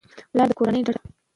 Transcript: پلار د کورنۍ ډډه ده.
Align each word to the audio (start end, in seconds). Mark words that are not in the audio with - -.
پلار 0.31 0.47
د 0.49 0.51
کورنۍ 0.59 0.81
ډډه 0.85 1.01
ده. 1.03 1.09